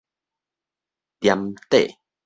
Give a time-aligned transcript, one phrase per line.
[1.21, 1.93] 沉底